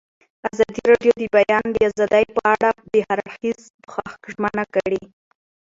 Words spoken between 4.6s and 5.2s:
کړې.